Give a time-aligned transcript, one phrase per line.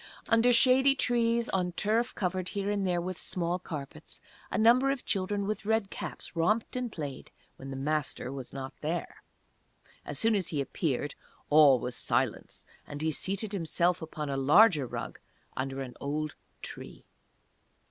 [0.29, 5.05] Under shady trees, on turf covered here and there with small carpets, a number of
[5.05, 9.21] children with red caps romped and played, when the Master was not there.
[10.03, 11.13] As soon as he appeared
[11.51, 15.19] all was silence, and he seated himself upon a larger rug,
[15.55, 16.33] under an old
[16.63, 17.05] tree.